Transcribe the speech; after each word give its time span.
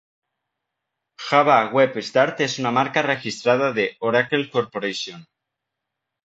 Java 1.25 1.57
Web 1.77 1.99
Start 2.07 2.39
es 2.45 2.55
una 2.63 2.71
marca 2.79 3.03
registrada 3.09 3.69
de 3.77 3.85
Oracle 4.11 4.49
Corporation. 4.57 5.27